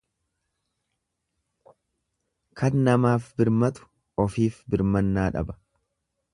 Kan 2.61 2.81
namaaf 2.89 3.29
birmatu 3.43 3.87
ofiif 4.27 4.61
birmannaa 4.73 5.31
dhaba. 5.39 5.61